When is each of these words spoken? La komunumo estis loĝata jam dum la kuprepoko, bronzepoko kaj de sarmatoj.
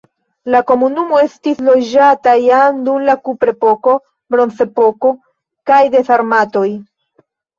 La 0.53 0.59
komunumo 0.69 1.17
estis 1.23 1.59
loĝata 1.65 2.33
jam 2.45 2.79
dum 2.87 3.05
la 3.11 3.15
kuprepoko, 3.29 3.93
bronzepoko 4.35 5.11
kaj 5.73 5.81
de 5.97 6.03
sarmatoj. 6.11 6.65